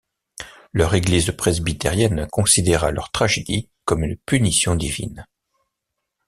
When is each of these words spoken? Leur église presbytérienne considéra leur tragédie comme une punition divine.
Leur 0.73 0.95
église 0.95 1.29
presbytérienne 1.29 2.25
considéra 2.31 2.89
leur 2.89 3.11
tragédie 3.11 3.69
comme 3.85 4.03
une 4.03 4.17
punition 4.17 4.73
divine. 4.73 5.27